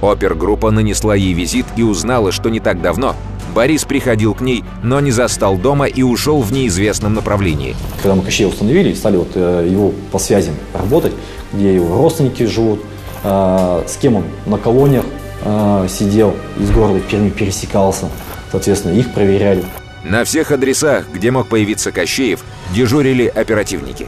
Опергруппа 0.00 0.70
нанесла 0.70 1.16
ей 1.16 1.32
визит 1.32 1.66
и 1.74 1.82
узнала, 1.82 2.30
что 2.30 2.48
не 2.48 2.60
так 2.60 2.80
давно 2.80 3.16
Борис 3.52 3.82
приходил 3.82 4.34
к 4.34 4.40
ней, 4.40 4.62
но 4.84 5.00
не 5.00 5.10
застал 5.10 5.56
дома 5.56 5.86
и 5.86 6.02
ушел 6.02 6.42
в 6.42 6.52
неизвестном 6.52 7.14
направлении. 7.14 7.74
Когда 8.00 8.14
мы 8.14 8.22
Кощея 8.22 8.46
установили, 8.46 8.94
стали 8.94 9.16
вот 9.16 9.32
э, 9.34 9.66
его 9.68 9.92
по 10.12 10.20
связям 10.20 10.54
работать, 10.72 11.12
где 11.52 11.74
его 11.74 11.96
родственники 11.96 12.44
живут, 12.44 12.80
э, 13.24 13.82
с 13.84 13.96
кем 13.96 14.14
он 14.14 14.24
на 14.46 14.58
колониях 14.58 15.06
э, 15.42 15.88
сидел, 15.90 16.36
из 16.56 16.70
города 16.70 17.00
Перми 17.00 17.30
пересекался, 17.30 18.08
соответственно, 18.52 18.92
их 18.92 19.12
проверяли. 19.12 19.64
На 20.04 20.22
всех 20.22 20.52
адресах, 20.52 21.06
где 21.12 21.32
мог 21.32 21.48
появиться 21.48 21.90
Кощеев, 21.90 22.44
дежурили 22.72 23.26
оперативники. 23.26 24.06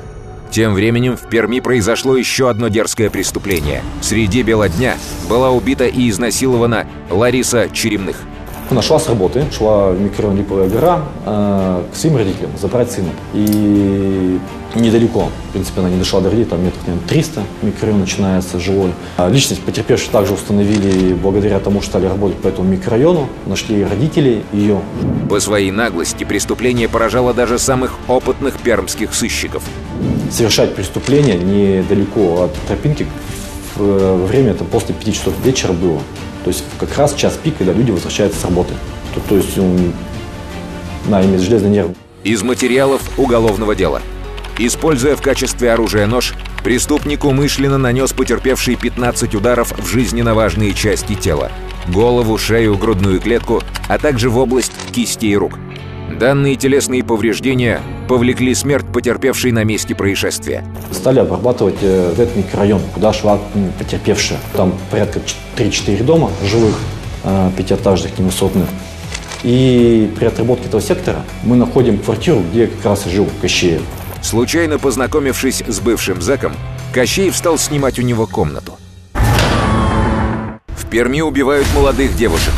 Тем 0.51 0.75
временем 0.75 1.17
в 1.17 1.29
Перми 1.29 1.61
произошло 1.61 2.17
еще 2.17 2.51
одно 2.51 2.69
дерзкое 2.69 3.09
преступление. 3.09 3.83
Среди 4.01 4.43
бела 4.43 4.69
дня 4.69 4.97
была 5.29 5.51
убита 5.51 5.87
и 5.87 6.11
изнасилована 6.11 6.87
Лариса 7.09 7.69
Черемных. 7.73 8.17
Нашла 8.71 9.01
с 9.01 9.09
работы, 9.09 9.45
шла 9.53 9.91
в 9.91 10.01
микрорайон 10.01 10.39
Липовая 10.39 10.69
гора 10.69 11.03
э, 11.27 11.83
к 11.93 11.97
своим 11.97 12.17
родителям 12.17 12.51
забрать 12.61 12.91
сына. 12.93 13.11
И 13.35 14.39
недалеко, 14.77 15.29
в 15.49 15.53
принципе, 15.53 15.81
она 15.81 15.91
не 15.91 15.99
дошла 15.99 16.21
до 16.21 16.31
родителей, 16.31 16.51
там 16.51 16.65
метров, 16.65 16.87
наверное, 16.87 17.09
300 17.09 17.43
микрорайон 17.63 18.01
начинается 18.01 18.61
жилой. 18.61 18.93
А 19.17 19.29
личность 19.29 19.63
потерпевшей 19.63 20.11
также 20.11 20.35
установили 20.35 21.15
благодаря 21.15 21.59
тому, 21.59 21.81
что 21.81 21.91
стали 21.91 22.07
работать 22.07 22.39
по 22.39 22.47
этому 22.47 22.69
микрорайону, 22.69 23.29
нашли 23.47 23.85
родителей 23.85 24.45
ее. 24.53 24.81
По 25.29 25.41
своей 25.41 25.73
наглости 25.73 26.23
преступление 26.23 26.89
поражало 26.89 27.35
даже 27.35 27.59
самых 27.59 27.99
опытных 28.07 28.59
пермских 28.59 29.15
сыщиков. 29.15 29.65
Совершать 30.31 30.75
преступление 30.75 31.37
недалеко 31.37 32.45
от 32.45 32.55
тропинки 32.69 33.07
в 33.77 34.27
время 34.27 34.53
это 34.53 34.65
после 34.65 34.95
5 34.95 35.15
часов 35.15 35.35
вечера 35.45 35.73
было. 35.73 36.01
То 36.45 36.49
есть 36.49 36.65
как 36.79 36.97
раз 36.97 37.15
час 37.15 37.39
пик, 37.43 37.57
когда 37.59 37.73
люди 37.73 37.91
возвращаются 37.91 38.41
с 38.41 38.45
работы. 38.45 38.75
То, 39.15 39.21
то 39.29 39.37
есть 39.37 39.59
он, 39.59 39.93
на, 41.09 41.23
имеет 41.25 41.41
железный 41.41 41.71
нерв. 41.71 41.91
Из 42.23 42.43
материалов 42.43 43.03
уголовного 43.19 43.75
дела. 43.75 44.01
Используя 44.59 45.17
в 45.17 45.23
качестве 45.23 45.73
оружия 45.73 46.07
нож, 46.07 46.35
преступник 46.63 47.25
умышленно 47.25 47.79
нанес 47.79 48.13
потерпевший 48.13 48.77
15 48.77 49.35
ударов 49.35 49.73
в 49.77 49.87
жизненно 49.87 50.35
важные 50.35 50.75
части 50.75 51.15
тела. 51.15 51.51
Голову, 51.89 52.37
шею, 52.39 52.77
грудную 52.77 53.21
клетку, 53.21 53.63
а 53.89 53.99
также 53.99 54.29
в 54.29 54.39
область 54.39 54.73
кистей 54.93 55.35
рук. 55.35 55.59
Данные 56.19 56.57
телесные 56.57 57.03
повреждения 57.03 57.81
повлекли 58.11 58.57
смерть 58.57 58.87
потерпевшей 58.93 59.53
на 59.53 59.63
месте 59.63 59.95
происшествия. 59.95 60.65
Стали 60.91 61.21
обрабатывать 61.21 61.77
э, 61.81 62.13
этот 62.19 62.35
микрорайон, 62.35 62.83
куда 62.93 63.13
шла 63.13 63.39
потерпевшая. 63.79 64.41
Там 64.55 64.75
порядка 64.91 65.21
3-4 65.57 66.03
дома 66.03 66.33
жилых, 66.45 66.75
э, 67.23 67.51
пятиэтажных, 67.57 68.19
невысотных. 68.19 68.67
И 69.45 70.13
при 70.19 70.25
отработке 70.25 70.67
этого 70.67 70.83
сектора 70.83 71.25
мы 71.45 71.55
находим 71.55 71.99
квартиру, 71.99 72.43
где 72.51 72.67
как 72.67 72.85
раз 72.85 73.07
и 73.07 73.11
жил 73.11 73.29
Кощеев. 73.41 73.83
Случайно 74.23 74.81
познакомившись 74.81 75.63
с 75.65 75.79
бывшим 75.79 76.21
зэком, 76.21 76.55
Кощеев 76.93 77.37
стал 77.37 77.59
снимать 77.59 78.01
у 78.01 78.03
него 78.03 78.27
комнату. 78.27 78.77
В 79.15 80.85
Перми 80.91 81.21
убивают 81.21 81.69
молодых 81.77 82.17
девушек. 82.17 82.55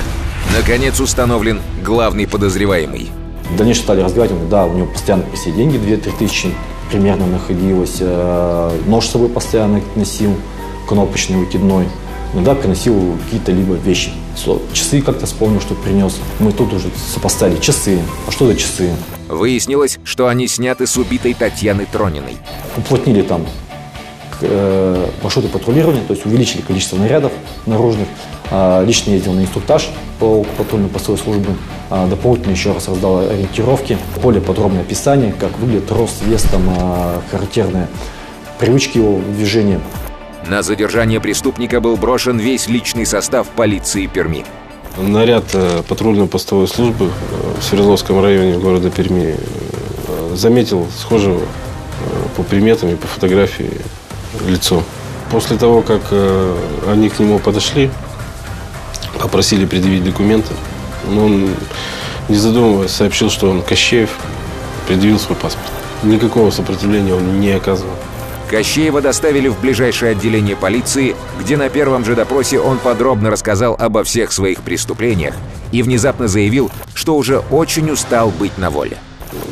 Наконец 0.56 0.98
установлен 0.98 1.60
главный 1.84 2.26
подозреваемый. 2.26 3.10
В 3.50 3.56
дальнейшем 3.56 3.84
стали 3.84 4.00
разговаривать, 4.00 4.48
да, 4.48 4.66
у 4.66 4.72
него 4.72 4.86
постоянно 4.86 5.24
все 5.34 5.52
деньги, 5.52 5.76
2-3 5.76 6.18
тысячи 6.18 6.52
примерно 6.90 7.26
находилось. 7.26 7.96
Э, 8.00 8.70
нож 8.86 9.06
с 9.06 9.10
собой 9.10 9.28
постоянно 9.28 9.80
носил, 9.96 10.34
кнопочный, 10.88 11.38
выкидной. 11.38 11.86
Иногда 12.34 12.54
приносил 12.54 13.18
какие-то 13.24 13.52
либо 13.52 13.74
вещи. 13.74 14.10
Часы 14.72 15.02
как-то 15.02 15.26
вспомнил, 15.26 15.60
что 15.60 15.74
принес. 15.74 16.18
Мы 16.38 16.52
тут 16.52 16.72
уже 16.72 16.88
сопоставили 17.12 17.60
часы. 17.60 17.98
А 18.26 18.30
что 18.30 18.46
за 18.46 18.56
часы? 18.56 18.90
Выяснилось, 19.28 19.98
что 20.04 20.28
они 20.28 20.48
сняты 20.48 20.86
с 20.86 20.96
убитой 20.96 21.34
Татьяны 21.34 21.86
Трониной. 21.90 22.36
Уплотнили 22.76 23.22
там 23.22 23.46
э, 24.40 25.06
маршруты 25.22 25.48
патрулирования, 25.48 26.02
то 26.06 26.14
есть 26.14 26.24
увеличили 26.24 26.62
количество 26.62 26.96
нарядов 26.96 27.32
наружных. 27.66 28.08
Э, 28.52 28.84
лично 28.86 29.12
ездил 29.12 29.32
на 29.32 29.40
инструктаж 29.40 29.88
по 30.20 30.44
патрульной 30.58 30.90
постовой 30.90 31.18
службе. 31.18 31.54
Э, 31.90 32.06
дополнительно 32.08 32.52
еще 32.52 32.72
раз 32.72 32.86
раздал 32.86 33.20
ориентировки, 33.20 33.96
более 34.22 34.42
подробное 34.42 34.82
описание, 34.82 35.32
как 35.32 35.58
выглядит 35.58 35.90
рост, 35.90 36.22
вес, 36.22 36.42
там, 36.42 36.62
э, 36.68 37.20
характерные 37.30 37.88
привычки 38.58 38.98
его 38.98 39.20
движения. 39.36 39.80
На 40.46 40.62
задержание 40.62 41.20
преступника 41.20 41.80
был 41.80 41.96
брошен 41.96 42.38
весь 42.38 42.68
личный 42.68 43.06
состав 43.06 43.48
полиции 43.48 44.06
Перми. 44.06 44.44
Наряд 44.98 45.44
э, 45.54 45.82
патрульно-постовой 45.88 46.68
службы 46.68 47.06
э, 47.06 47.60
в 47.60 47.64
Свердловском 47.64 48.22
районе 48.22 48.58
города 48.58 48.90
Перми 48.90 49.36
э, 49.36 50.34
заметил 50.34 50.86
схожего 50.98 51.40
по 52.36 52.42
приметам 52.42 52.90
и 52.90 52.96
по 52.96 53.06
фотографии 53.06 53.70
лицо. 54.46 54.82
После 55.30 55.56
того, 55.56 55.82
как 55.82 56.02
они 56.88 57.08
к 57.08 57.18
нему 57.20 57.38
подошли, 57.38 57.90
попросили 59.22 59.64
предъявить 59.64 60.04
документы, 60.04 60.52
он, 61.08 61.50
не 62.28 62.36
задумываясь, 62.36 62.90
сообщил, 62.90 63.30
что 63.30 63.50
он 63.50 63.62
Кощеев, 63.62 64.10
предъявил 64.86 65.18
свой 65.18 65.36
паспорт. 65.36 65.70
Никакого 66.02 66.50
сопротивления 66.50 67.14
он 67.14 67.40
не 67.40 67.50
оказывал. 67.50 67.94
Кощеева 68.50 69.00
доставили 69.00 69.48
в 69.48 69.58
ближайшее 69.60 70.12
отделение 70.12 70.56
полиции, 70.56 71.16
где 71.40 71.56
на 71.56 71.70
первом 71.70 72.04
же 72.04 72.14
допросе 72.14 72.60
он 72.60 72.78
подробно 72.78 73.30
рассказал 73.30 73.74
обо 73.78 74.04
всех 74.04 74.30
своих 74.30 74.60
преступлениях 74.60 75.34
и 75.70 75.82
внезапно 75.82 76.28
заявил, 76.28 76.70
что 76.92 77.16
уже 77.16 77.38
очень 77.38 77.90
устал 77.90 78.28
быть 78.28 78.58
на 78.58 78.68
воле. 78.68 78.98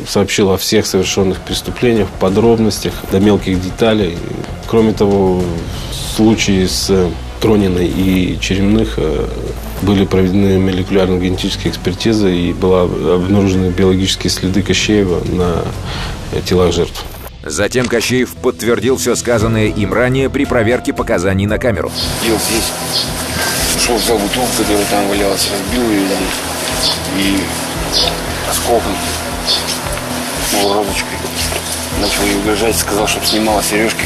Сообщил 0.07 0.51
о 0.51 0.59
всех 0.59 0.87
совершенных 0.87 1.39
преступлениях, 1.41 2.09
подробностях, 2.21 2.93
до 3.11 3.21
мелких 3.21 3.63
деталей. 3.63 4.19
Кроме 4.69 4.93
того, 4.93 5.43
случаи 6.15 6.67
с 6.67 7.11
Трониной 7.41 7.87
и 7.87 8.39
Черемных 8.41 8.95
э, 8.99 9.27
были 9.83 10.05
проведены 10.05 10.59
молекулярно-генетические 10.59 11.73
экспертизы 11.73 12.35
и 12.35 12.53
была 12.53 12.83
обнаружены 12.83 13.71
биологические 13.71 14.31
следы 14.31 14.63
Кощеева 14.63 15.23
на 15.25 15.65
телах 16.43 16.73
жертв. 16.73 17.03
Затем 17.43 17.87
Кощеев 17.87 18.35
подтвердил 18.37 18.99
все 18.99 19.15
сказанное 19.15 19.69
им 19.69 19.95
ранее 19.95 20.29
при 20.29 20.45
проверке 20.45 20.93
показаний 20.93 21.47
на 21.47 21.59
камеру. 21.59 21.91
Ел 22.23 22.37
здесь, 22.37 22.71
шел 23.83 23.99
за 23.99 24.13
бутылку, 24.13 24.49
которая 24.59 24.85
там 24.91 25.09
валялась, 25.09 25.49
разбил 25.51 25.91
ее 25.91 26.07
и 27.17 27.39
осколком, 28.51 28.93
ну, 30.53 30.75
розочкой. 30.75 31.19
Начал 32.03 32.23
ей 32.25 32.37
угрожать, 32.37 32.77
сказал, 32.77 33.07
чтобы 33.09 33.25
снимала 33.25 33.63
сережки. 33.63 34.05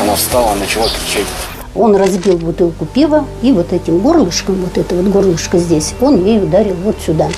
Она 0.00 0.16
встала, 0.16 0.54
начала 0.54 0.88
кричать. 0.88 1.26
Он 1.74 1.96
разбил 1.96 2.36
бутылку 2.36 2.84
пива 2.84 3.24
и 3.42 3.52
вот 3.52 3.72
этим 3.72 3.98
горлышком, 3.98 4.56
вот 4.56 4.76
это 4.76 4.94
вот 4.94 5.06
горлышко 5.06 5.58
здесь, 5.58 5.94
он 6.00 6.24
ей 6.24 6.42
ударил 6.42 6.74
вот 6.84 6.96
сюда, 7.04 7.28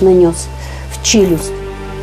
нанес 0.00 0.46
в 0.92 1.02
челюсть 1.02 1.52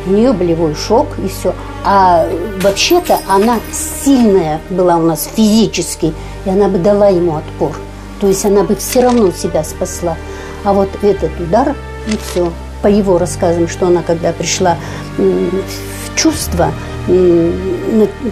у 0.06 0.10
нее 0.10 0.32
болевой 0.32 0.74
шок 0.74 1.06
и 1.22 1.28
все. 1.28 1.54
А 1.84 2.26
вообще-то 2.62 3.18
она 3.28 3.58
сильная 3.72 4.60
была 4.70 4.96
у 4.96 5.02
нас 5.02 5.28
физически, 5.34 6.14
и 6.44 6.50
она 6.50 6.68
бы 6.68 6.78
дала 6.78 7.08
ему 7.08 7.36
отпор. 7.36 7.72
То 8.20 8.28
есть 8.28 8.44
она 8.44 8.64
бы 8.64 8.74
все 8.76 9.02
равно 9.02 9.30
себя 9.32 9.64
спасла. 9.64 10.16
А 10.64 10.72
вот 10.72 10.88
этот 11.02 11.38
удар, 11.40 11.74
и 12.06 12.16
все. 12.16 12.52
По 12.82 12.86
его 12.86 13.18
рассказам, 13.18 13.68
что 13.68 13.86
она, 13.86 14.02
когда 14.02 14.32
пришла 14.32 14.76
в 15.16 16.16
чувство, 16.16 16.72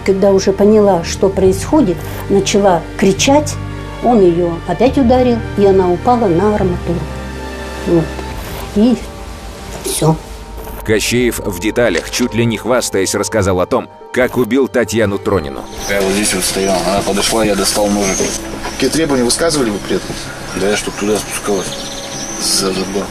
когда 0.05 0.31
уже 0.31 0.51
поняла, 0.51 1.03
что 1.03 1.29
происходит, 1.29 1.97
начала 2.29 2.81
кричать, 2.97 3.55
он 4.03 4.19
ее 4.21 4.53
опять 4.67 4.97
ударил, 4.97 5.37
и 5.57 5.65
она 5.65 5.91
упала 5.91 6.27
на 6.27 6.55
арматуру. 6.55 6.99
Вот. 7.87 8.05
И 8.75 8.97
все. 9.85 10.15
Кощеев 10.85 11.39
в 11.39 11.59
деталях, 11.59 12.09
чуть 12.09 12.33
ли 12.33 12.45
не 12.45 12.57
хвастаясь, 12.57 13.15
рассказал 13.15 13.61
о 13.61 13.65
том, 13.65 13.87
как 14.11 14.37
убил 14.37 14.67
Татьяну 14.67 15.17
Тронину. 15.17 15.61
Я 15.89 16.01
вот 16.01 16.11
здесь 16.11 16.33
вот 16.33 16.43
стоял, 16.43 16.77
она 16.87 17.01
подошла, 17.01 17.45
я 17.45 17.55
достал 17.55 17.87
ножик. 17.87 18.17
Какие 18.73 18.89
требования 18.89 19.23
высказывали 19.23 19.69
вы 19.69 19.77
при 19.79 19.95
этом? 19.95 20.09
Да 20.59 20.67
я 20.67 20.75
чтоб 20.75 20.93
туда 20.95 21.17
спускалась, 21.17 21.67
за 22.41 22.73
забор. 22.73 23.05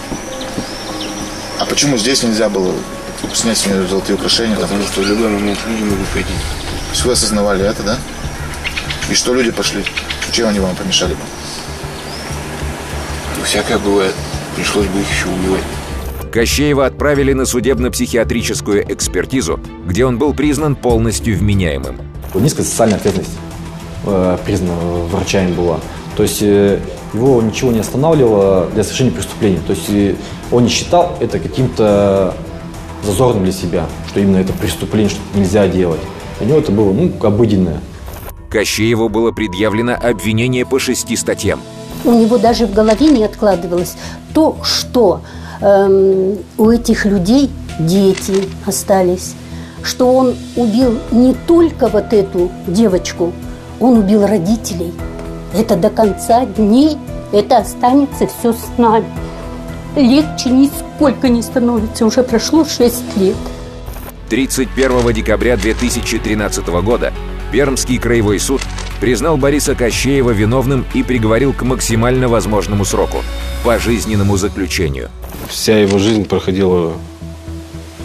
А 1.58 1.64
почему 1.64 1.96
здесь 1.96 2.22
нельзя 2.22 2.48
было 2.48 2.74
снять 3.34 3.58
с 3.58 3.66
нее 3.66 3.86
золотые 3.86 4.16
украшения? 4.16 4.56
Потому 4.56 4.82
там? 4.82 4.92
что 4.92 5.00
в 5.02 5.06
любой 5.06 5.28
момент 5.28 5.58
люди 5.66 5.82
могут 5.84 6.06
пойти. 6.08 6.32
То 6.32 6.92
есть 6.92 7.04
вы 7.04 7.12
осознавали 7.12 7.64
это, 7.64 7.82
да? 7.82 7.98
И 9.10 9.14
что 9.14 9.34
люди 9.34 9.50
пошли? 9.50 9.84
Чем 10.32 10.48
они 10.48 10.60
вам 10.60 10.74
помешали? 10.74 11.14
Ну, 13.38 13.44
всякое 13.44 13.78
бывает. 13.78 14.14
Пришлось 14.56 14.86
бы 14.86 15.00
их 15.00 15.10
еще 15.10 15.28
убивать. 15.28 15.62
Кощеева 16.32 16.86
отправили 16.86 17.34
на 17.34 17.44
судебно-психиатрическую 17.44 18.90
экспертизу, 18.90 19.60
где 19.86 20.06
он 20.06 20.18
был 20.18 20.32
признан 20.32 20.76
полностью 20.76 21.36
вменяемым. 21.36 22.00
Низкая 22.34 22.64
социальная 22.64 22.96
ответственность 22.96 23.36
э, 24.06 24.38
признана 24.44 24.74
врачами 25.10 25.52
была. 25.52 25.80
То 26.16 26.22
есть 26.22 26.38
э, 26.40 26.78
его 27.12 27.42
ничего 27.42 27.72
не 27.72 27.80
останавливало 27.80 28.68
для 28.72 28.82
совершения 28.82 29.12
преступления. 29.12 29.60
То 29.66 29.72
есть 29.74 29.90
э, 29.90 30.14
он 30.50 30.64
не 30.64 30.70
считал 30.70 31.16
это 31.20 31.38
каким-то 31.38 32.34
зазорным 33.02 33.44
для 33.44 33.52
себя, 33.52 33.86
что 34.08 34.20
именно 34.20 34.38
это 34.38 34.52
преступление, 34.52 35.10
что 35.10 35.20
нельзя 35.34 35.68
делать. 35.68 36.00
Для 36.38 36.48
него 36.48 36.58
это 36.58 36.72
было 36.72 36.92
ну, 36.92 37.12
обыденное. 37.22 37.80
Кощееву 38.50 39.08
было 39.08 39.32
предъявлено 39.32 39.94
обвинение 39.94 40.66
по 40.66 40.78
шести 40.78 41.16
статьям. 41.16 41.60
У 42.04 42.12
него 42.12 42.38
даже 42.38 42.66
в 42.66 42.74
голове 42.74 43.08
не 43.08 43.24
откладывалось 43.24 43.94
то, 44.34 44.56
что 44.62 45.22
эм, 45.60 46.38
у 46.58 46.70
этих 46.70 47.06
людей 47.06 47.50
дети 47.78 48.48
остались, 48.66 49.34
что 49.82 50.12
он 50.12 50.34
убил 50.56 50.98
не 51.10 51.34
только 51.46 51.88
вот 51.88 52.12
эту 52.12 52.50
девочку, 52.66 53.32
он 53.80 53.98
убил 53.98 54.26
родителей. 54.26 54.92
Это 55.54 55.76
до 55.76 55.90
конца 55.90 56.44
дней, 56.44 56.96
это 57.32 57.58
останется 57.58 58.26
все 58.26 58.52
с 58.52 58.78
нами. 58.78 59.06
Легче 59.96 60.50
нисколько 60.50 61.28
не 61.28 61.42
становится. 61.42 62.06
Уже 62.06 62.22
прошло 62.22 62.64
6 62.64 63.16
лет. 63.16 63.36
31 64.28 65.12
декабря 65.12 65.56
2013 65.56 66.66
года 66.82 67.12
Пермский 67.52 67.98
краевой 67.98 68.38
суд 68.38 68.62
признал 68.98 69.36
Бориса 69.36 69.74
Кощеева 69.74 70.30
виновным 70.30 70.86
и 70.94 71.02
приговорил 71.02 71.52
к 71.52 71.62
максимально 71.62 72.28
возможному 72.28 72.84
сроку– 72.86 73.18
пожизненному 73.64 74.38
заключению. 74.38 75.10
Вся 75.48 75.78
его 75.78 75.98
жизнь 75.98 76.24
проходила 76.24 76.94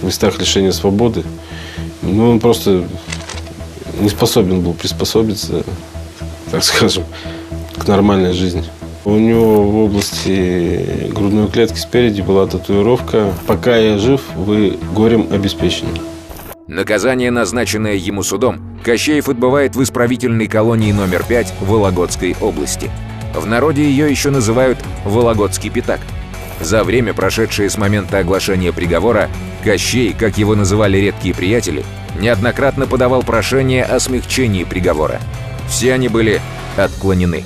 в 0.02 0.06
местах 0.06 0.38
лишения 0.40 0.72
свободы. 0.72 1.24
Ну, 2.02 2.32
он 2.32 2.40
просто 2.40 2.84
не 4.00 4.10
способен 4.10 4.62
был 4.62 4.74
приспособиться, 4.74 5.64
так 6.52 6.64
скажем, 6.64 7.06
к 7.78 7.88
нормальной 7.88 8.34
жизни. 8.34 8.66
У 9.08 9.12
него 9.12 9.64
в 9.64 9.78
области 9.86 11.10
грудной 11.14 11.48
клетки 11.48 11.80
спереди 11.80 12.20
была 12.20 12.46
татуировка 12.46 13.34
«Пока 13.48 13.78
я 13.78 13.98
жив, 13.98 14.20
вы 14.36 14.78
горем 14.94 15.30
обеспечены». 15.32 15.92
Наказание, 16.68 17.32
назначенное 17.32 17.94
ему 17.94 18.22
судом, 18.22 18.60
Кощеев 18.84 19.30
отбывает 19.30 19.78
в 19.78 19.82
исправительной 19.82 20.48
колонии 20.48 20.92
номер 20.92 21.24
5 21.26 21.54
Вологодской 21.62 22.36
области. 22.42 22.92
В 23.34 23.46
народе 23.46 23.90
ее 23.90 24.12
еще 24.12 24.30
называют 24.30 24.78
«Вологодский 25.06 25.70
пятак». 25.70 26.02
За 26.60 26.84
время, 26.84 27.14
прошедшее 27.14 27.70
с 27.70 27.78
момента 27.78 28.18
оглашения 28.18 28.74
приговора, 28.74 29.30
Кощей, 29.64 30.12
как 30.12 30.38
его 30.38 30.54
называли 30.54 30.98
редкие 30.98 31.34
приятели, 31.34 31.86
неоднократно 32.20 32.88
подавал 32.88 33.24
прошение 33.24 33.86
о 33.86 34.02
смягчении 34.02 34.66
приговора. 34.66 35.22
Все 35.70 35.94
они 35.94 36.10
были 36.10 36.42
отклонены. 36.76 37.46